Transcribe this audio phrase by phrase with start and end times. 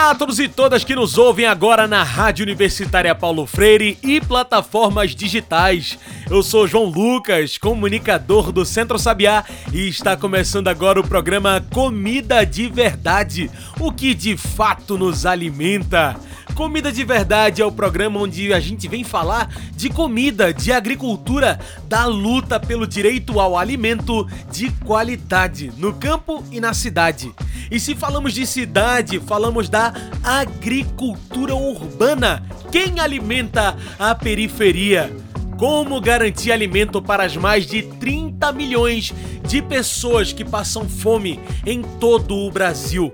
[0.00, 4.18] Olá a todos e todas que nos ouvem agora na Rádio Universitária Paulo Freire e
[4.18, 5.98] plataformas digitais.
[6.30, 9.44] Eu sou João Lucas, comunicador do Centro Sabiá,
[9.74, 13.50] e está começando agora o programa Comida de Verdade
[13.80, 16.14] o que de fato nos alimenta.
[16.54, 21.58] Comida de Verdade é o programa onde a gente vem falar de comida, de agricultura,
[21.88, 27.32] da luta pelo direito ao alimento de qualidade no campo e na cidade.
[27.70, 32.44] E se falamos de cidade, falamos da agricultura urbana.
[32.70, 35.14] Quem alimenta a periferia?
[35.56, 39.12] Como garantir alimento para as mais de 30 milhões
[39.46, 43.12] de pessoas que passam fome em todo o Brasil?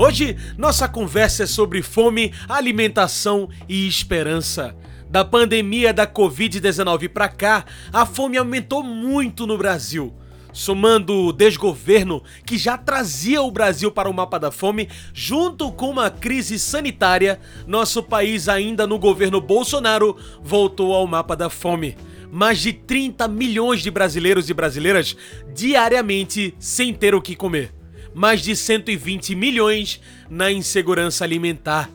[0.00, 4.76] Hoje, nossa conversa é sobre fome, alimentação e esperança.
[5.10, 10.14] Da pandemia da Covid-19 para cá, a fome aumentou muito no Brasil.
[10.52, 15.90] Somando o desgoverno que já trazia o Brasil para o mapa da fome, junto com
[15.90, 21.96] uma crise sanitária, nosso país, ainda no governo Bolsonaro, voltou ao mapa da fome.
[22.30, 25.16] Mais de 30 milhões de brasileiros e brasileiras
[25.52, 27.77] diariamente sem ter o que comer
[28.18, 31.88] mais de 120 milhões na insegurança alimentar.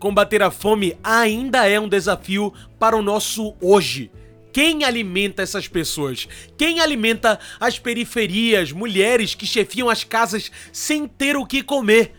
[0.00, 4.10] Combater a fome ainda é um desafio para o nosso hoje.
[4.52, 6.26] Quem alimenta essas pessoas?
[6.58, 12.14] Quem alimenta as periferias, mulheres que chefiam as casas sem ter o que comer?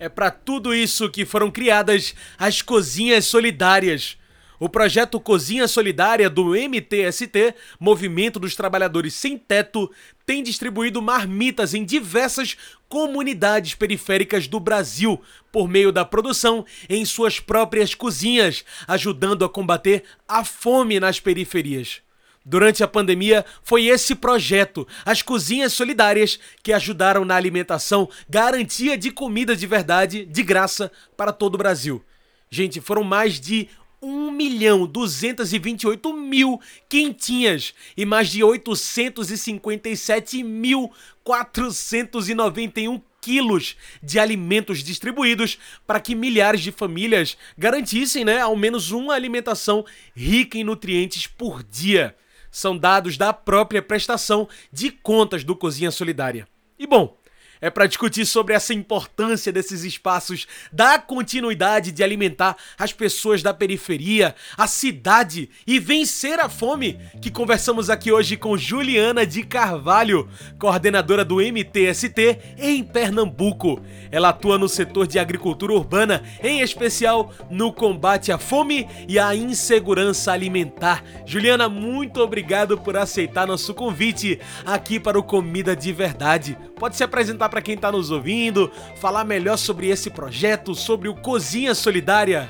[0.00, 4.17] É para tudo isso que foram criadas as cozinhas solidárias.
[4.60, 9.88] O projeto Cozinha Solidária do MTST, Movimento dos Trabalhadores Sem Teto,
[10.26, 12.56] tem distribuído marmitas em diversas
[12.88, 15.22] comunidades periféricas do Brasil
[15.52, 22.00] por meio da produção em suas próprias cozinhas, ajudando a combater a fome nas periferias.
[22.44, 29.10] Durante a pandemia, foi esse projeto, as Cozinhas Solidárias, que ajudaram na alimentação, garantia de
[29.10, 32.02] comida de verdade, de graça, para todo o Brasil.
[32.50, 33.68] Gente, foram mais de
[34.00, 40.90] 1 milhão 228 mil quentinhas e mais de 857 mil
[41.24, 49.14] 491 quilos de alimentos distribuídos para que milhares de famílias garantissem né, ao menos uma
[49.14, 52.16] alimentação rica em nutrientes por dia.
[52.50, 56.48] São dados da própria prestação de contas do Cozinha Solidária.
[56.78, 57.17] E bom,
[57.60, 63.52] é para discutir sobre essa importância desses espaços, da continuidade de alimentar as pessoas da
[63.52, 70.28] periferia, a cidade e vencer a fome, que conversamos aqui hoje com Juliana de Carvalho,
[70.58, 73.82] coordenadora do MTST em Pernambuco.
[74.10, 79.34] Ela atua no setor de agricultura urbana, em especial no combate à fome e à
[79.34, 81.04] insegurança alimentar.
[81.26, 86.56] Juliana, muito obrigado por aceitar nosso convite aqui para o Comida de Verdade.
[86.76, 91.14] Pode se apresentar para quem está nos ouvindo, falar melhor sobre esse projeto, sobre o
[91.14, 92.48] Cozinha Solidária.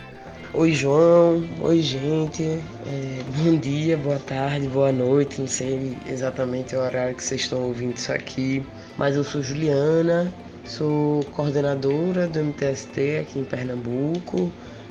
[0.54, 1.46] Oi, João.
[1.60, 2.42] Oi, gente.
[2.42, 5.40] É, bom dia, boa tarde, boa noite.
[5.40, 8.64] Não sei exatamente o horário que vocês estão ouvindo isso aqui,
[8.96, 10.32] mas eu sou Juliana,
[10.64, 14.50] sou coordenadora do MTST aqui em Pernambuco.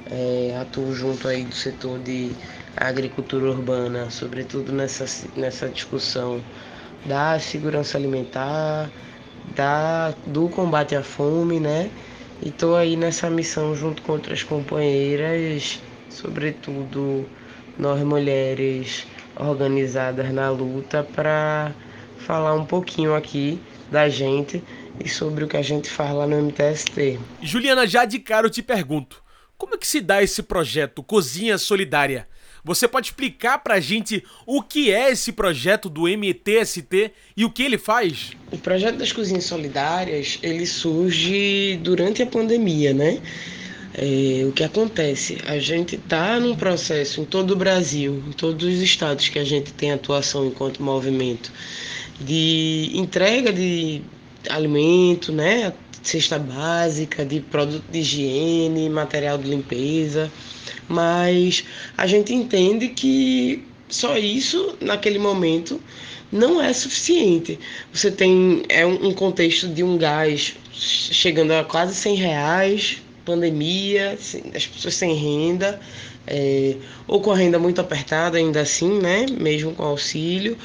[0.09, 2.31] É, atuo junto aí do setor de
[2.78, 6.40] agricultura urbana, sobretudo nessa, nessa discussão
[7.06, 8.90] da segurança alimentar,
[9.56, 11.90] da, do combate à fome, né?
[12.41, 17.28] E estou aí nessa missão junto com outras companheiras, sobretudo
[17.78, 21.72] nós mulheres organizadas na luta, para
[22.19, 23.59] falar um pouquinho aqui
[23.91, 24.63] da gente
[25.03, 27.19] e sobre o que a gente faz lá no MTST.
[27.41, 29.24] Juliana, já de cara eu te pergunto,
[29.58, 32.28] como é que se dá esse projeto Cozinha Solidária?
[32.67, 37.64] Você pode explicar pra gente o que é esse projeto do MTST e o que
[37.64, 38.31] ele faz?
[38.52, 43.22] O projeto das cozinhas solidárias, ele surge durante a pandemia, né?
[43.93, 45.37] É, o que acontece?
[45.47, 49.46] A gente está num processo em todo o Brasil, em todos os estados que a
[49.46, 51.49] gente tem atuação enquanto movimento,
[52.20, 54.02] de entrega de
[54.49, 55.72] alimento, né?
[56.08, 60.32] Cesta básica, de produto de higiene, material de limpeza
[60.88, 61.64] mas
[61.98, 65.82] a gente entende que só isso naquele momento
[66.32, 67.59] não é suficiente.
[67.94, 74.18] Você tem é um contexto de um gás chegando a quase 100 reais pandemia,
[74.56, 75.82] as pessoas sem renda,
[76.28, 76.76] é,
[77.08, 79.26] ou com a renda muito apertada ainda assim, né?
[79.40, 80.58] Mesmo com auxílio.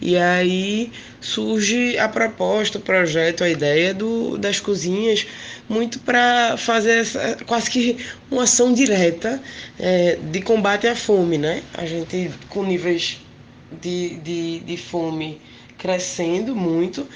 [0.00, 5.26] E aí surge a proposta, o projeto, a ideia do, das cozinhas,
[5.68, 7.96] muito para fazer essa, quase que
[8.30, 9.42] uma ação direta
[9.78, 11.62] é, de combate à fome, né?
[11.74, 13.20] A gente com níveis
[13.80, 15.40] de, de, de fome
[15.78, 17.06] crescendo muito,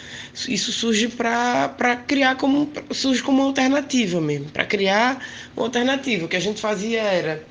[0.48, 5.24] isso surge para criar como surge como alternativa mesmo, para criar
[5.56, 6.26] uma alternativa.
[6.26, 7.42] O que a gente fazia era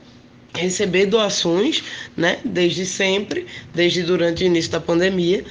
[0.56, 1.84] receber doações,
[2.18, 5.44] né, desde sempre, desde durante o início da pandemia,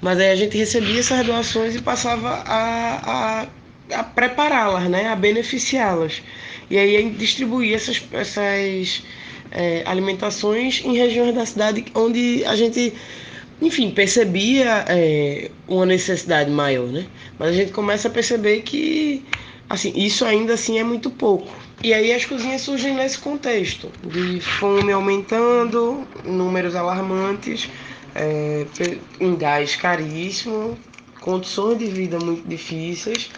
[0.00, 3.42] mas aí a gente recebia essas doações e passava a,
[3.92, 6.22] a, a prepará-las, né, a beneficiá-las.
[6.70, 9.02] E aí distribuía essas, essas
[9.50, 12.94] é, alimentações em regiões da cidade onde a gente
[13.62, 17.06] enfim, percebia é, uma necessidade maior, né?
[17.38, 19.24] Mas a gente começa a perceber que,
[19.70, 21.48] assim, isso ainda assim é muito pouco.
[21.82, 27.68] E aí as cozinhas surgem nesse contexto de fome aumentando, números alarmantes,
[28.14, 28.64] é,
[29.20, 30.78] um gás caríssimo,
[31.20, 33.30] condições de vida muito difíceis.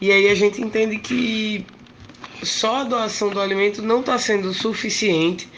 [0.00, 1.64] E aí a gente entende que
[2.42, 5.48] só a doação do alimento não está sendo suficiente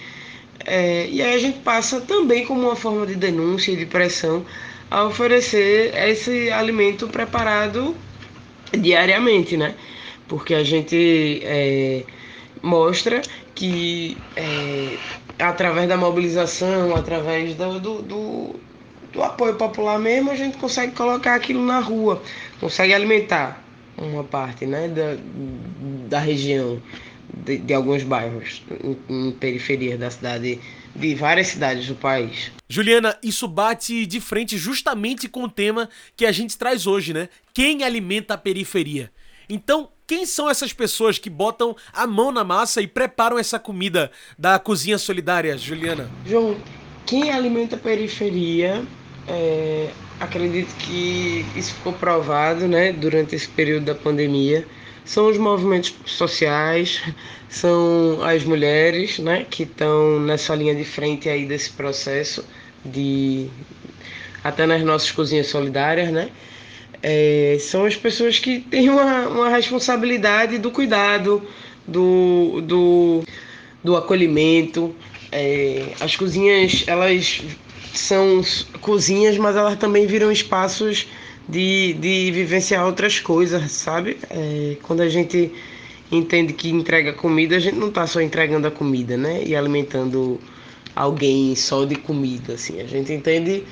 [0.70, 4.44] é, e aí a gente passa também como uma forma de denúncia e de pressão
[4.90, 7.96] a oferecer esse alimento preparado
[8.78, 9.74] diariamente, né?
[10.26, 12.04] Porque a gente é,
[12.62, 13.22] mostra
[13.54, 14.96] que é,
[15.38, 18.54] através da mobilização, através do, do, do,
[19.12, 22.22] do apoio popular mesmo, a gente consegue colocar aquilo na rua,
[22.60, 23.62] consegue alimentar
[23.96, 25.16] uma parte né, da,
[26.08, 26.80] da região
[27.44, 30.60] de, de alguns bairros em, em periferia da cidade,
[30.94, 32.50] de várias cidades do país.
[32.68, 37.28] Juliana, isso bate de frente justamente com o tema que a gente traz hoje, né?
[37.52, 39.10] Quem alimenta a periferia?
[39.48, 44.10] Então, quem são essas pessoas que botam a mão na massa e preparam essa comida
[44.38, 46.10] da cozinha solidária, Juliana?
[46.26, 46.56] João,
[47.06, 48.84] quem alimenta a periferia,
[49.26, 49.90] é,
[50.20, 54.66] acredito que isso ficou provado né, durante esse período da pandemia
[55.08, 57.02] são os movimentos sociais,
[57.48, 62.44] são as mulheres né, que estão nessa linha de frente aí desse processo
[62.84, 63.48] de
[64.44, 66.28] até nas nossas cozinhas solidárias, né?
[67.02, 71.42] É, são as pessoas que têm uma, uma responsabilidade do cuidado,
[71.86, 73.22] do, do,
[73.82, 74.94] do acolhimento.
[75.30, 77.42] É, as cozinhas, elas
[77.94, 78.42] são
[78.80, 81.06] cozinhas, mas elas também viram espaços
[81.48, 84.18] de, de vivenciar outras coisas, sabe?
[84.30, 85.52] É, quando a gente
[86.10, 89.42] entende que entrega comida, a gente não está só entregando a comida, né?
[89.44, 90.40] E alimentando
[90.94, 92.80] alguém só de comida, assim.
[92.80, 93.64] A gente entende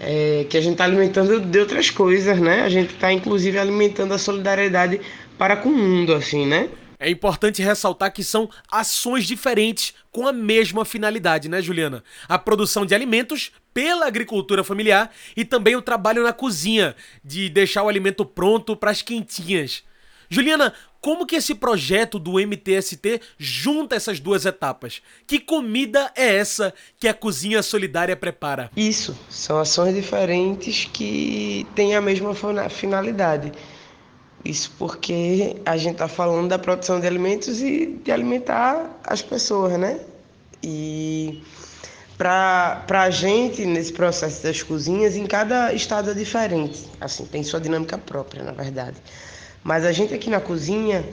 [0.00, 2.62] é, que a gente está alimentando de outras coisas, né?
[2.62, 5.00] A gente está, inclusive, alimentando a solidariedade
[5.38, 6.68] para com o mundo, assim, né?
[6.98, 12.02] É importante ressaltar que são ações diferentes com a mesma finalidade, né, Juliana?
[12.28, 17.82] A produção de alimentos pela agricultura familiar e também o trabalho na cozinha, de deixar
[17.82, 19.82] o alimento pronto para as quentinhas.
[20.30, 20.72] Juliana,
[21.04, 25.02] como que esse projeto do MTST junta essas duas etapas?
[25.26, 28.70] Que comida é essa que a cozinha solidária prepara?
[28.74, 32.34] Isso, são ações diferentes que têm a mesma
[32.70, 33.52] finalidade.
[34.42, 39.78] Isso porque a gente está falando da produção de alimentos e de alimentar as pessoas,
[39.78, 40.00] né?
[40.62, 41.42] E
[42.16, 46.88] para a gente, nesse processo das cozinhas, em cada estado é diferente.
[46.98, 48.96] Assim, tem sua dinâmica própria, na verdade.
[49.64, 51.04] Mas a gente aqui na cozinha,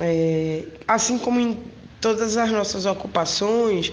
[0.00, 1.56] é, assim como em
[2.00, 3.92] todas as nossas ocupações,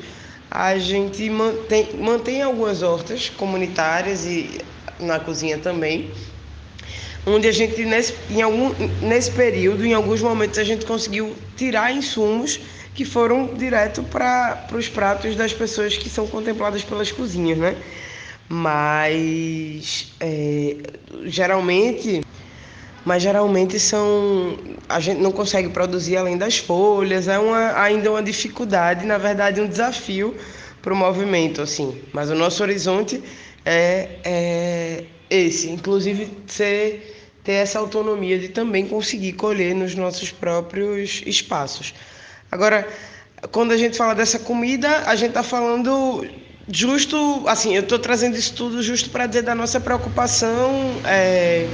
[0.50, 4.60] a gente mantém, mantém algumas hortas comunitárias e
[5.00, 6.10] na cozinha também
[7.28, 11.92] onde a gente, nesse, em algum, nesse período, em alguns momentos, a gente conseguiu tirar
[11.92, 12.60] insumos
[12.94, 17.76] que foram direto para os pratos das pessoas que são contempladas pelas cozinhas, né?
[18.50, 20.78] Mas é,
[21.26, 22.22] geralmente,
[23.08, 24.58] mas geralmente são
[24.90, 29.62] a gente não consegue produzir além das folhas, é uma, ainda uma dificuldade, na verdade
[29.62, 30.36] um desafio
[30.82, 32.02] para o movimento, assim.
[32.12, 33.24] Mas o nosso horizonte
[33.64, 41.24] é, é esse, inclusive ser ter essa autonomia de também conseguir colher nos nossos próprios
[41.26, 41.94] espaços.
[42.52, 42.86] Agora,
[43.54, 46.28] quando a gente fala dessa comida, a gente está falando
[46.68, 51.70] justo, assim, eu estou trazendo isso tudo justo para dizer da nossa preocupação é,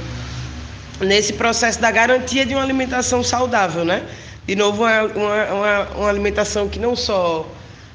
[1.00, 4.02] nesse processo da garantia de uma alimentação saudável, né?
[4.46, 7.48] De novo, uma, uma, uma alimentação que não só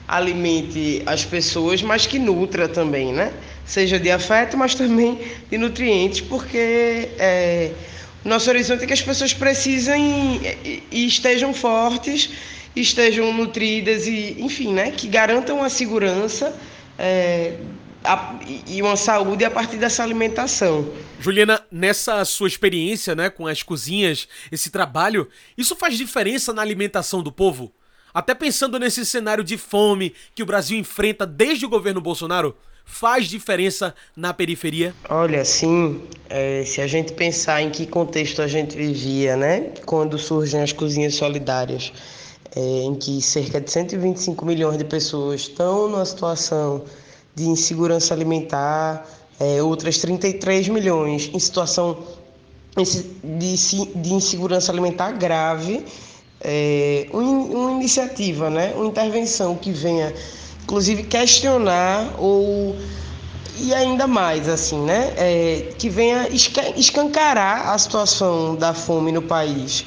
[0.07, 3.31] alimente as pessoas, mas que nutra também, né?
[3.69, 7.71] seja de afeto, mas também de nutrientes, porque é,
[8.25, 10.41] Nosso horizonte é que as pessoas precisem
[10.91, 12.31] e estejam fortes,
[12.75, 16.53] estejam nutridas e, enfim, né, que garantam a segurança
[16.97, 17.53] é,
[18.03, 20.91] a, e uma saúde a partir dessa alimentação.
[21.19, 25.27] Juliana, nessa sua experiência né, com as cozinhas, esse trabalho,
[25.57, 27.71] isso faz diferença na alimentação do povo?
[28.13, 33.27] Até pensando nesse cenário de fome que o Brasil enfrenta desde o governo Bolsonaro, faz
[33.27, 34.95] diferença na periferia?
[35.07, 36.01] Olha, sim.
[36.27, 39.71] É, se a gente pensar em que contexto a gente vivia, né?
[39.85, 41.93] Quando surgem as cozinhas solidárias,
[42.55, 46.83] é, em que cerca de 125 milhões de pessoas estão numa situação
[47.35, 49.07] de insegurança alimentar,
[49.39, 51.97] é, outras 33 milhões em situação
[53.23, 55.85] de, de insegurança alimentar grave,
[56.41, 60.13] é, uma iniciativa, né, uma intervenção que venha,
[60.63, 62.75] inclusive, questionar ou
[63.61, 69.85] e ainda mais assim, né, é, que venha escancarar a situação da fome no país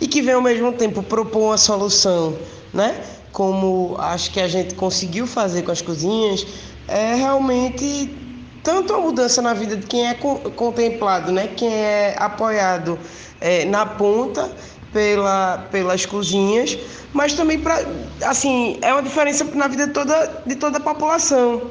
[0.00, 2.36] e que venha ao mesmo tempo propor uma solução,
[2.74, 6.44] né, como acho que a gente conseguiu fazer com as cozinhas,
[6.88, 8.18] é realmente
[8.62, 12.98] tanto a mudança na vida de quem é contemplado, né, quem é apoiado
[13.40, 14.50] é, na ponta
[14.92, 16.78] pela, pelas cozinhas,
[17.12, 17.84] mas também para
[18.24, 21.62] assim é uma diferença na vida toda de toda a população,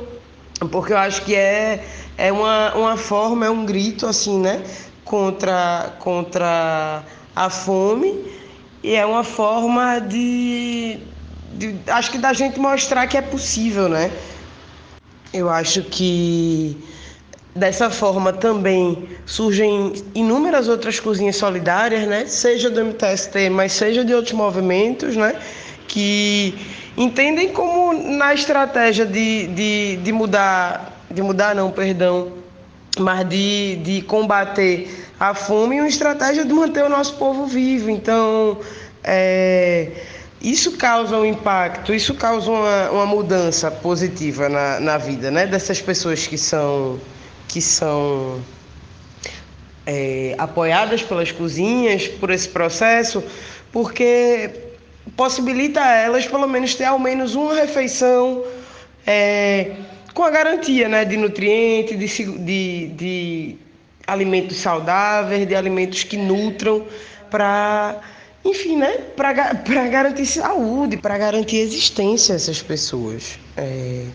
[0.71, 1.85] porque eu acho que é
[2.17, 4.61] é uma, uma forma, é um grito assim, né,
[5.05, 7.03] contra contra
[7.35, 8.41] a fome.
[8.83, 10.99] E é uma forma de,
[11.53, 14.11] de acho que da gente mostrar que é possível, né?
[15.33, 16.77] Eu acho que
[17.55, 22.25] dessa forma também surgem inúmeras outras cozinhas solidárias, né?
[22.25, 25.35] Seja do MTST, mas seja de outros movimentos, né?
[25.87, 26.55] Que
[26.97, 32.33] entendem como na estratégia de, de, de mudar, de mudar não, perdão,
[32.99, 37.89] mas de, de combater a fome, uma estratégia de manter o nosso povo vivo.
[37.89, 38.57] Então,
[39.03, 39.91] é,
[40.41, 45.45] isso causa um impacto, isso causa uma, uma mudança positiva na, na vida né?
[45.45, 46.99] dessas pessoas que são,
[47.47, 48.41] que são
[49.85, 53.23] é, apoiadas pelas cozinhas por esse processo,
[53.71, 54.49] porque
[55.15, 58.43] possibilita a elas pelo menos ter ao menos uma refeição
[59.05, 59.75] é,
[60.13, 63.55] com a garantia né, de nutrientes, de, de, de
[64.07, 66.85] alimentos saudáveis, de alimentos que nutram
[67.29, 68.01] para
[68.43, 73.39] enfim, né, para garantir saúde, para garantir existência essas pessoas.
[73.55, 74.05] É,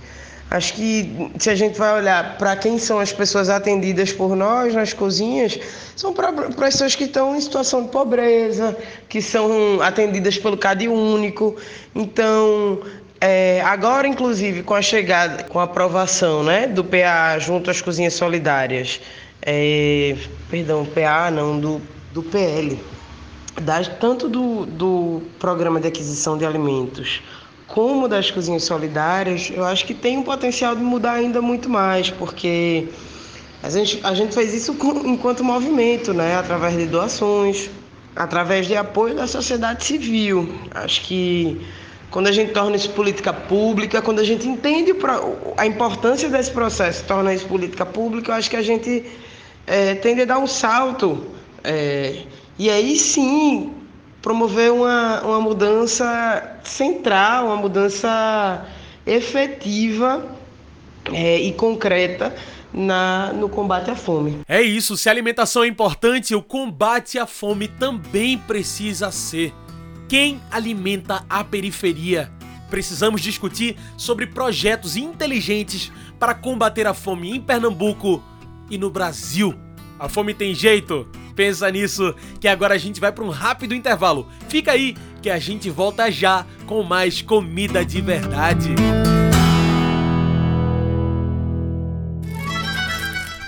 [0.50, 4.74] acho que se a gente vai olhar para quem são as pessoas atendidas por nós
[4.74, 5.58] nas cozinhas,
[5.94, 8.76] são para pessoas que estão em situação de pobreza,
[9.08, 11.54] que são atendidas pelo CAD único.
[11.94, 12.80] Então,
[13.20, 18.14] é, agora, inclusive, com a chegada, com a aprovação né, do PA junto às cozinhas
[18.14, 19.00] solidárias,
[19.40, 20.16] é,
[20.50, 21.80] perdão, PA não, do,
[22.12, 22.76] do PL
[23.62, 27.22] das, tanto do, do programa de aquisição de alimentos
[27.66, 32.10] como das cozinhas solidárias, eu acho que tem um potencial de mudar ainda muito mais,
[32.10, 32.88] porque
[33.62, 36.36] a gente, a gente fez isso com, enquanto movimento, né?
[36.36, 37.68] através de doações,
[38.14, 40.54] através de apoio da sociedade civil.
[40.72, 41.60] Acho que
[42.10, 44.94] quando a gente torna isso política pública, quando a gente entende
[45.56, 49.04] a importância desse processo, torna isso política pública, eu acho que a gente
[49.66, 51.26] é, tende a dar um salto.
[51.64, 52.22] É,
[52.58, 53.72] e aí sim
[54.22, 58.66] promover uma, uma mudança central, uma mudança
[59.06, 60.26] efetiva
[61.12, 62.34] é, e concreta
[62.72, 64.40] na, no combate à fome.
[64.48, 69.52] É isso, se a alimentação é importante, o combate à fome também precisa ser.
[70.08, 72.30] Quem alimenta a periferia?
[72.68, 78.22] Precisamos discutir sobre projetos inteligentes para combater a fome em Pernambuco
[78.68, 79.54] e no Brasil.
[79.98, 81.08] A fome tem jeito?
[81.36, 84.26] Pensa nisso, que agora a gente vai para um rápido intervalo.
[84.48, 88.74] Fica aí que a gente volta já com mais comida de verdade.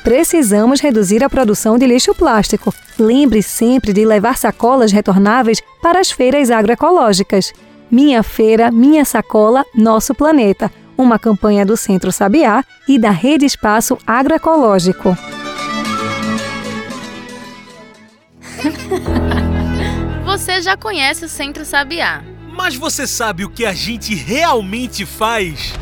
[0.04, 2.74] Precisamos reduzir a produção de lixo plástico.
[2.98, 7.52] Lembre sempre de levar sacolas retornáveis para as feiras agroecológicas.
[7.90, 10.70] Minha Feira, Minha Sacola, Nosso Planeta.
[10.96, 15.16] Uma campanha do Centro Sabiá e da Rede Espaço Agroecológico.
[20.24, 22.22] Você já conhece o Centro Sabiá.
[22.52, 25.72] Mas você sabe o que a gente realmente faz?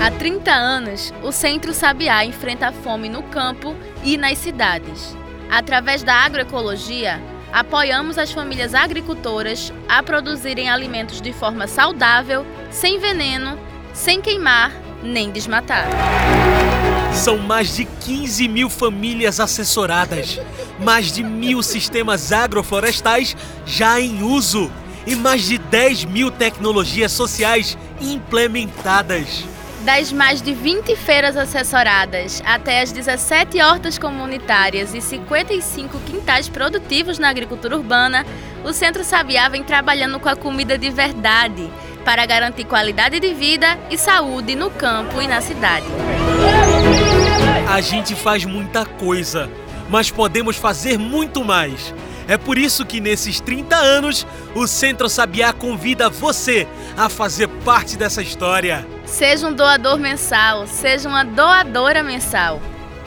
[0.00, 5.16] Há 30 anos, o Centro Sabiá enfrenta a fome no campo e nas cidades.
[5.50, 7.20] Através da agroecologia,
[7.52, 13.58] apoiamos as famílias agricultoras a produzirem alimentos de forma saudável, sem veneno,
[13.92, 14.72] sem queimar
[15.02, 15.86] nem desmatar.
[17.20, 20.40] São mais de 15 mil famílias assessoradas,
[20.78, 23.36] mais de mil sistemas agroflorestais
[23.66, 24.72] já em uso
[25.06, 29.44] e mais de 10 mil tecnologias sociais implementadas.
[29.84, 37.18] Das mais de 20 feiras assessoradas até as 17 hortas comunitárias e 55 quintais produtivos
[37.18, 38.24] na agricultura urbana,
[38.64, 41.70] o Centro Sabiá vem trabalhando com a comida de verdade
[42.02, 45.84] para garantir qualidade de vida e saúde no campo e na cidade.
[47.70, 49.48] A gente faz muita coisa,
[49.88, 51.94] mas podemos fazer muito mais.
[52.26, 57.96] É por isso que nesses 30 anos, o Centro Sabiá convida você a fazer parte
[57.96, 58.84] dessa história.
[59.06, 62.60] Seja um doador mensal, seja uma doadora mensal.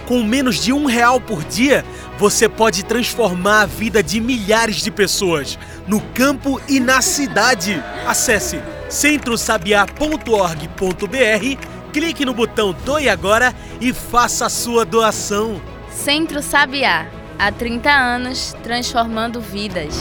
[0.07, 1.83] Com menos de um real por dia,
[2.17, 7.83] você pode transformar a vida de milhares de pessoas no campo e na cidade.
[8.07, 15.61] Acesse centrosabiá.org.br, clique no botão Doe Agora e faça a sua doação.
[15.91, 17.07] Centro Sabiá,
[17.37, 19.95] há 30 anos transformando vidas.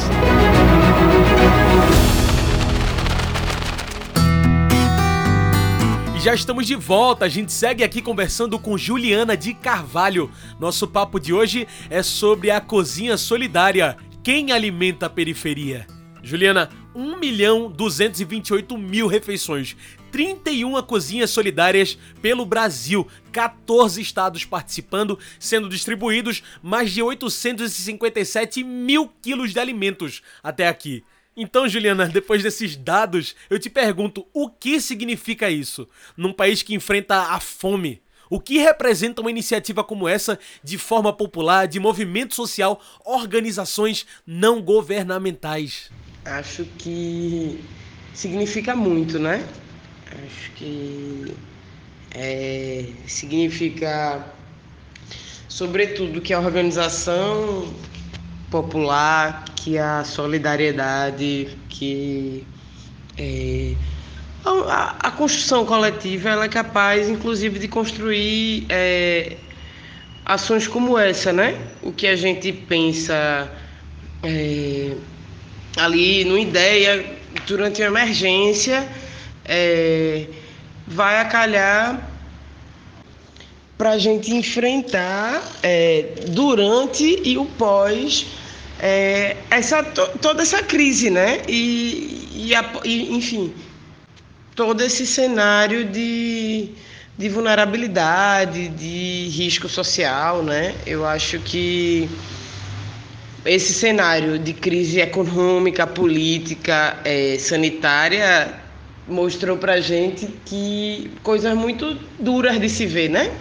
[6.19, 7.25] já estamos de volta.
[7.25, 10.31] A gente segue aqui conversando com Juliana de Carvalho.
[10.59, 13.97] Nosso papo de hoje é sobre a cozinha solidária.
[14.23, 15.85] Quem alimenta a periferia?
[16.23, 19.77] Juliana, 1 milhão 228 mil refeições,
[20.11, 29.53] 31 cozinhas solidárias pelo Brasil, 14 estados participando, sendo distribuídos mais de 857 mil quilos
[29.53, 31.03] de alimentos até aqui.
[31.37, 36.75] Então, Juliana, depois desses dados, eu te pergunto: o que significa isso num país que
[36.75, 38.03] enfrenta a fome?
[38.29, 44.63] O que representa uma iniciativa como essa de forma popular, de movimento social, organizações não
[44.63, 45.91] governamentais?
[46.25, 47.65] Acho que
[48.15, 49.45] significa muito, né?
[50.07, 51.35] Acho que
[52.15, 54.25] é, significa,
[55.49, 57.73] sobretudo, que a organização
[58.51, 62.47] popular, que a solidariedade, que
[63.19, 63.75] é,
[64.45, 69.37] a, a, construção coletiva ela é capaz, inclusive, de construir é,
[70.25, 71.59] ações como essa, né?
[71.83, 73.51] O que a gente pensa
[74.23, 74.95] é,
[75.77, 77.05] ali numa ideia
[77.47, 78.89] durante uma emergência
[79.45, 80.27] é,
[80.87, 82.11] vai acalhar
[83.77, 88.27] para a gente enfrentar é, durante e o pós
[88.79, 91.43] é, essa, to, toda essa crise, né?
[91.49, 93.55] E, e, a, e, enfim,
[94.57, 96.71] todo esse cenário de,
[97.17, 100.75] de vulnerabilidade, de risco social, né?
[100.85, 102.09] Eu acho que
[103.45, 108.61] esse cenário de crise econômica, política, é, sanitária
[109.09, 113.33] mostrou para gente que coisas muito duras de se ver, né?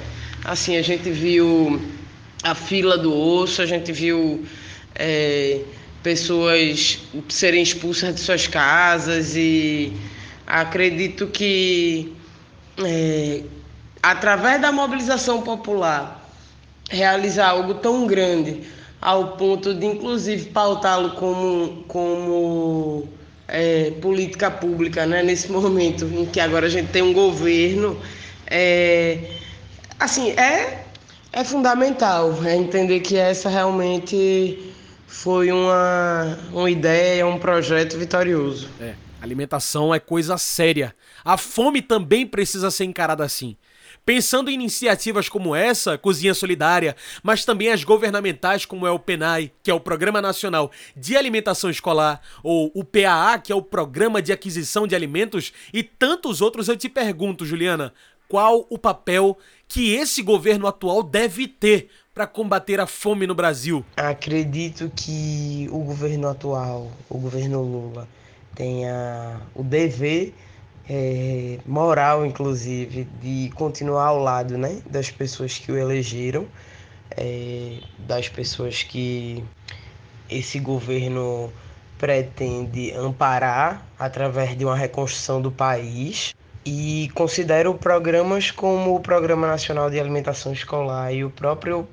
[0.44, 1.80] Assim, a gente viu
[2.42, 4.44] a fila do osso, a gente viu
[4.96, 5.62] é,
[6.02, 9.94] pessoas serem expulsas de suas casas e
[10.48, 12.12] acredito que
[12.84, 13.44] é,
[14.02, 16.28] através da mobilização popular
[16.90, 18.62] realizar algo tão grande
[19.02, 23.10] ao ponto de inclusive pautá-lo como, como
[23.48, 25.24] é, política pública né?
[25.24, 28.00] nesse momento em que agora a gente tem um governo
[28.48, 29.18] é,
[30.00, 30.86] assim é
[31.34, 34.72] é fundamental é entender que essa realmente
[35.12, 38.70] foi uma, uma ideia, um projeto vitorioso.
[38.80, 40.96] É, alimentação é coisa séria.
[41.24, 43.58] A fome também precisa ser encarada assim.
[44.06, 49.52] Pensando em iniciativas como essa, Cozinha Solidária, mas também as governamentais como é o PENAI,
[49.62, 54.22] que é o Programa Nacional de Alimentação Escolar, ou o PAA, que é o Programa
[54.22, 57.94] de Aquisição de Alimentos, e tantos outros, eu te pergunto, Juliana,
[58.28, 59.38] qual o papel
[59.68, 63.86] que esse governo atual deve ter para combater a fome no Brasil?
[63.96, 68.08] Acredito que o governo atual, o governo Lula,
[68.56, 70.34] tenha o dever
[70.90, 76.48] é, moral, inclusive, de continuar ao lado né, das pessoas que o elegeram,
[77.12, 79.44] é, das pessoas que
[80.30, 81.52] esse governo
[81.98, 86.34] pretende amparar através de uma reconstrução do país
[86.66, 91.88] e considero programas como o Programa Nacional de Alimentação Escolar e o próprio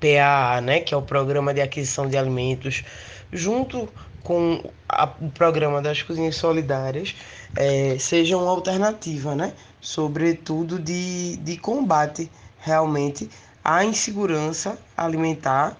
[0.00, 2.84] PAA, né, que é o Programa de Aquisição de Alimentos,
[3.32, 3.88] junto
[4.24, 7.14] com a, o Programa das Cozinhas Solidárias,
[7.54, 13.30] é, seja uma alternativa, né, sobretudo de, de combate realmente
[13.62, 15.76] à insegurança alimentar,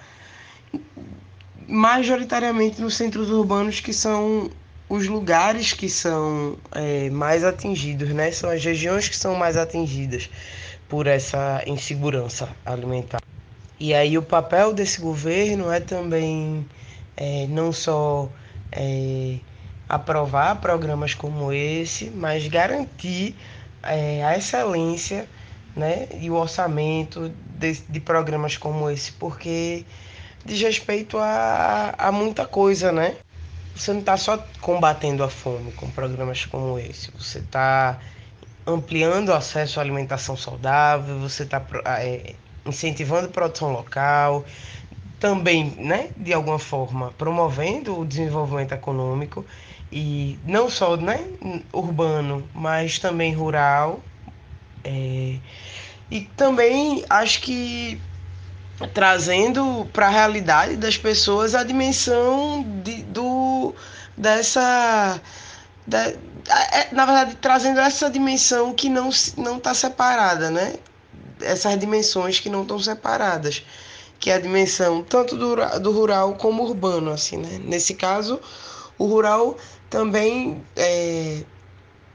[1.67, 4.51] majoritariamente nos centros urbanos que são
[4.89, 8.31] os lugares que são é, mais atingidos, né?
[8.31, 10.29] São as regiões que são mais atingidas
[10.89, 13.21] por essa insegurança alimentar.
[13.81, 16.67] E aí o papel desse governo é também
[17.17, 18.29] é, não só
[18.73, 19.39] é,
[19.89, 23.37] aprovar programas como esse, mas garantir
[23.83, 25.29] é, a excelência
[25.77, 29.85] né, e o orçamento de, de programas como esse, porque
[30.45, 33.17] diz respeito a, a muita coisa, né?
[33.75, 37.99] Você não está só combatendo a fome com programas como esse, você está
[38.67, 41.61] ampliando o acesso à alimentação saudável, você está
[41.99, 44.45] é, incentivando produção local,
[45.19, 49.45] também, né, de alguma forma, promovendo o desenvolvimento econômico
[49.91, 51.25] e não só né,
[51.73, 54.01] urbano, mas também rural.
[54.83, 55.37] É,
[56.11, 58.01] e também acho que
[58.93, 63.75] trazendo para a realidade das pessoas a dimensão de, do,
[64.17, 65.21] dessa.
[65.87, 70.75] Da, é, na verdade, trazendo essa dimensão que não está separada, né?
[71.41, 73.65] Essas dimensões que não estão separadas,
[74.19, 77.61] que é a dimensão tanto do, do rural como urbano, assim, né?
[77.65, 78.41] Nesse caso,
[78.99, 79.57] o rural
[79.91, 81.43] também é,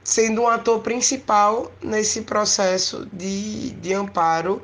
[0.02, 4.62] sendo um ator principal nesse processo de, de amparo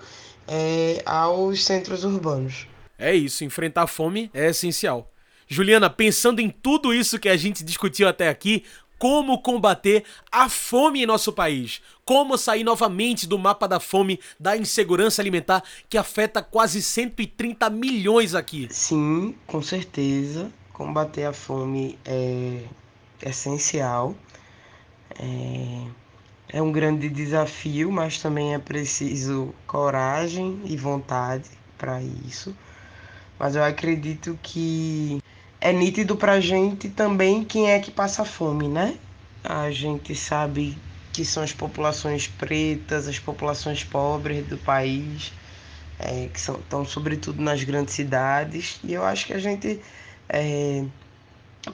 [0.48, 2.66] é, aos centros urbanos.
[2.98, 5.10] É isso, enfrentar a fome é essencial.
[5.48, 8.64] Juliana, pensando em tudo isso que a gente discutiu até aqui,
[8.98, 14.56] como combater a fome em nosso país, como sair novamente do mapa da fome, da
[14.56, 18.68] insegurança alimentar que afeta quase 130 milhões aqui.
[18.70, 20.52] Sim, com certeza.
[20.72, 22.62] Combater a fome é
[23.22, 24.14] essencial.
[25.18, 26.06] É
[26.48, 32.56] é um grande desafio, mas também é preciso coragem e vontade para isso.
[33.38, 35.20] Mas eu acredito que
[35.60, 38.96] é nítido para a gente também quem é que passa fome, né?
[39.42, 40.76] A gente sabe
[41.12, 45.32] que são as populações pretas, as populações pobres do país,
[45.98, 48.78] é, que são, estão sobretudo nas grandes cidades.
[48.84, 49.80] E eu acho que a gente
[50.28, 50.84] é,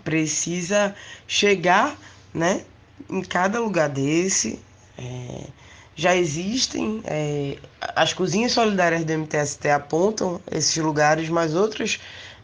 [0.04, 0.94] precisa
[1.26, 1.96] chegar,
[2.32, 2.64] né,
[3.10, 4.60] em cada lugar desse.
[4.96, 5.46] É,
[5.94, 7.58] já existem, é,
[7.94, 12.00] as cozinhas solidárias do MTST apontam esses lugares, mas outras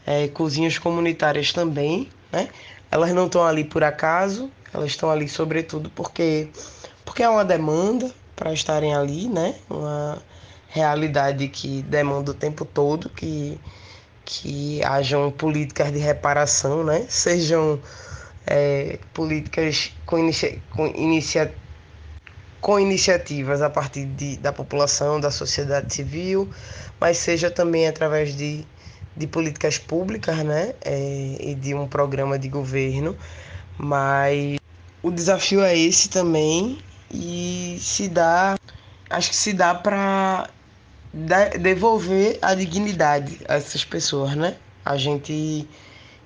[0.09, 2.49] é, cozinhas comunitárias também, né?
[2.91, 6.49] Elas não estão ali por acaso, elas estão ali sobretudo porque,
[7.05, 9.55] porque é uma demanda para estarem ali, né?
[9.69, 10.23] Uma
[10.69, 13.61] realidade que demanda o tempo todo que,
[14.25, 17.05] que hajam políticas de reparação, né?
[17.11, 17.79] Sejam
[18.47, 21.55] é, políticas com, inicia, com, inicia,
[22.63, 26.49] com iniciativas a partir de, da população, da sociedade civil,
[26.99, 28.65] mas seja também através de,
[29.19, 30.75] de políticas públicas né?
[30.83, 33.17] É, e de um programa de governo.
[33.77, 34.59] Mas
[35.03, 36.79] o desafio é esse também
[37.11, 38.57] e se dá,
[39.11, 40.49] acho que se dá para
[41.61, 44.57] devolver a dignidade a essas pessoas, né?
[44.85, 45.69] A gente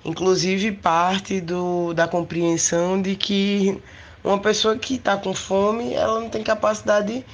[0.04, 3.80] Inclusive parte do, da compreensão de que
[4.24, 7.24] uma pessoa que está com fome, ela não tem capacidade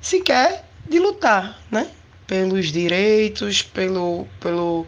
[0.00, 1.88] sequer de lutar, né?
[2.26, 4.86] Pelos direitos, pelo, pelo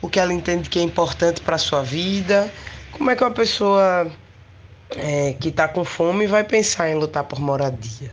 [0.00, 2.52] o que ela entende que é importante para a sua vida.
[2.92, 4.10] Como é que uma pessoa
[4.90, 8.12] é, que está com fome vai pensar em lutar por moradia?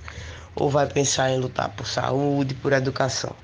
[0.55, 3.35] Ou vai pensar em lutar por saúde, por educação?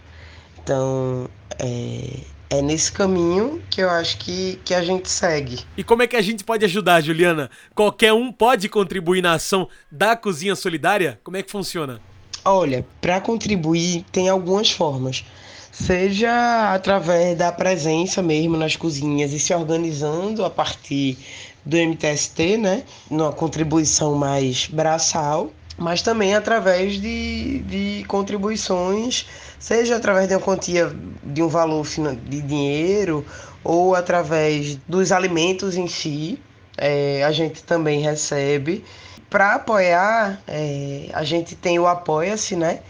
[0.64, 1.30] Então,
[1.60, 5.60] é, é nesse caminho que eu acho que, que a gente segue.
[5.78, 7.50] E como é que a gente pode ajudar, Juliana?
[7.74, 11.20] Qualquer um pode contribuir na ação da Cozinha Solidária?
[11.24, 12.02] Como é que funciona?
[12.44, 15.24] Olha, para contribuir tem algumas formas.
[15.72, 21.20] Seja através da presença mesmo nas cozinhas e se organizando a partir
[21.64, 22.84] do MTST, né?
[23.10, 29.28] Numa contribuição mais braçal, mas também através de, de contribuições
[29.60, 30.92] seja através de uma quantia
[31.24, 31.86] de um valor
[32.28, 33.24] de dinheiro
[33.64, 36.40] ou através dos alimentos em si,
[36.76, 38.84] é, a gente também recebe.
[39.32, 42.82] Para apoiar, é, a gente tem o Apoia-se, né?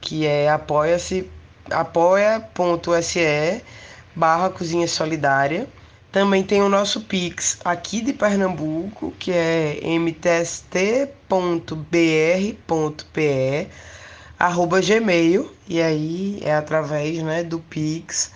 [0.00, 1.28] Que é apoia-se,
[1.68, 3.64] apoia.se
[4.14, 5.68] barra Cozinha Solidária.
[6.12, 10.88] Também tem o nosso Pix aqui de Pernambuco, que é mtst.br.pe
[14.38, 18.30] arroba gmail, e aí é através né, do Pix.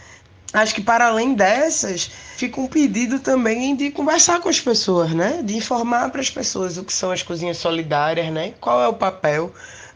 [0.52, 5.40] Acho que para além dessas, fica um pedido também de conversar com as pessoas, né?
[5.42, 8.52] De informar para as pessoas o que são as cozinhas solidárias, né?
[8.60, 9.52] Qual é o papel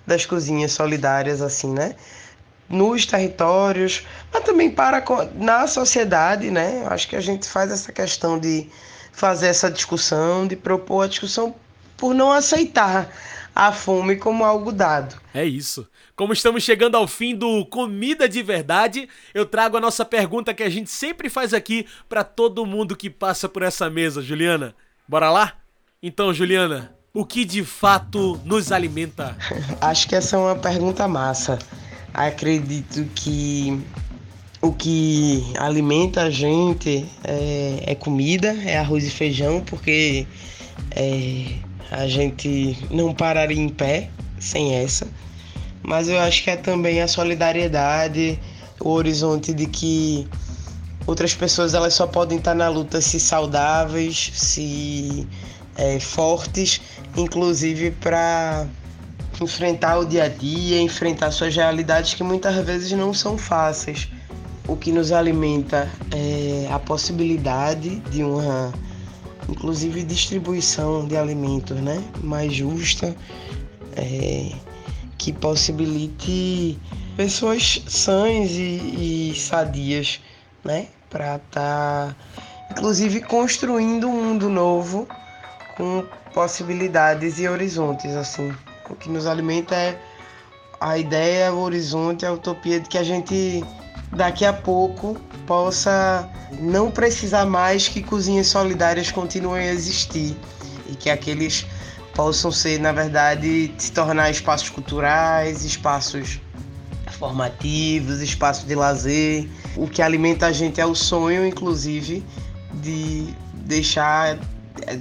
[0.07, 1.95] das cozinhas solidárias, assim, né?
[2.69, 6.87] Nos territórios, mas também para na sociedade, né?
[6.87, 8.69] Acho que a gente faz essa questão de
[9.12, 11.55] fazer essa discussão, de propor a discussão
[11.99, 13.11] por não aceitar
[13.57, 15.16] a fome como algo dado.
[15.33, 15.88] É isso.
[16.14, 20.62] Como estamos chegando ao fim do Comida de Verdade, eu trago a nossa pergunta que
[20.62, 24.75] a gente sempre faz aqui para todo mundo que passa por essa mesa, Juliana.
[25.09, 25.55] Bora lá?
[26.03, 29.35] Então, Juliana, o que de fato nos alimenta?
[29.81, 31.59] Acho que essa é uma pergunta massa.
[32.12, 33.83] Acredito que
[34.61, 40.27] o que alimenta a gente é, é comida, é arroz e feijão, porque
[40.90, 41.57] é,
[41.90, 45.07] a gente não pararia em pé sem essa.
[45.83, 48.38] Mas eu acho que é também a solidariedade,
[48.81, 50.27] o horizonte de que
[51.07, 55.27] outras pessoas elas só podem estar na luta se saudáveis, se
[55.77, 56.81] é, fortes,
[57.16, 58.66] inclusive para
[59.40, 64.09] enfrentar o dia a dia, enfrentar suas realidades que muitas vezes não são fáceis.
[64.66, 68.72] O que nos alimenta é a possibilidade de uma,
[69.49, 73.17] inclusive, distribuição de alimentos né, mais justa,
[73.97, 74.53] é,
[75.19, 76.79] que possibilite
[77.17, 80.21] pessoas sãs e, e sadias,
[80.65, 82.17] né, para estar, tá,
[82.71, 85.09] inclusive, construindo um mundo novo
[85.77, 86.05] com
[86.35, 88.53] possibilidades e horizontes, assim.
[88.89, 89.99] O que nos alimenta é
[90.81, 93.65] a ideia, o horizonte, a utopia de que a gente
[94.13, 96.29] daqui a pouco possa
[96.61, 100.37] não precisar mais que cozinhas solidárias continuem a existir
[100.89, 101.67] e que aqueles
[102.15, 106.41] possam ser, na verdade, se tornar espaços culturais, espaços
[107.19, 109.49] formativos, espaços de lazer.
[109.77, 112.25] O que alimenta a gente é o sonho, inclusive,
[112.75, 114.39] de deixar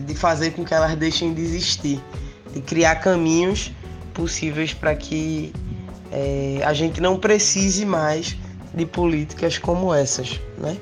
[0.05, 2.01] de fazer com que elas deixem de existir,
[2.53, 3.71] de criar caminhos
[4.13, 5.53] possíveis para que
[6.11, 8.37] é, a gente não precise mais
[8.75, 10.77] de políticas como essas, né?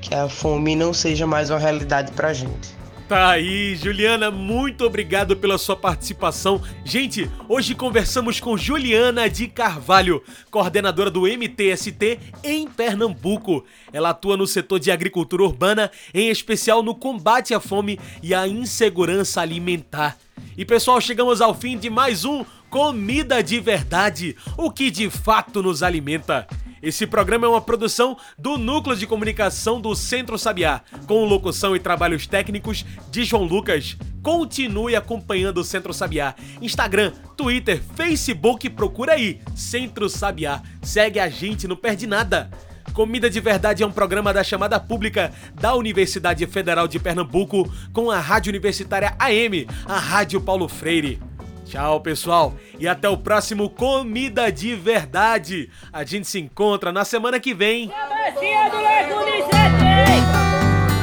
[0.00, 2.78] Que a fome não seja mais uma realidade para gente.
[3.08, 6.60] Tá aí, Juliana, muito obrigado pela sua participação.
[6.84, 13.64] Gente, hoje conversamos com Juliana de Carvalho, coordenadora do MTST em Pernambuco.
[13.94, 18.46] Ela atua no setor de agricultura urbana, em especial no combate à fome e à
[18.46, 20.18] insegurança alimentar.
[20.54, 25.62] E pessoal, chegamos ao fim de mais um Comida de Verdade, o que de fato
[25.62, 26.46] nos alimenta.
[26.82, 31.80] Esse programa é uma produção do Núcleo de Comunicação do Centro Sabiá, com locução e
[31.80, 33.96] trabalhos técnicos de João Lucas.
[34.22, 36.34] Continue acompanhando o Centro Sabiá.
[36.60, 40.62] Instagram, Twitter, Facebook, procura aí, Centro Sabiá.
[40.82, 42.50] Segue a gente, não perde nada.
[42.92, 48.10] Comida de Verdade é um programa da chamada pública da Universidade Federal de Pernambuco com
[48.10, 51.20] a Rádio Universitária AM, a Rádio Paulo Freire.
[51.68, 55.68] Tchau, pessoal, e até o próximo Comida de Verdade.
[55.92, 57.92] A gente se encontra na semana que vem.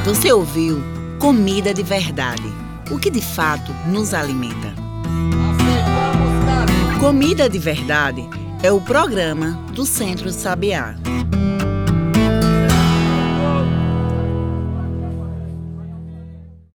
[0.04, 0.82] Você ouviu
[1.20, 2.52] Comida de Verdade,
[2.90, 4.74] o que de fato nos alimenta.
[6.98, 8.28] Comida de Verdade
[8.60, 10.96] é o programa do Centro Sabiá.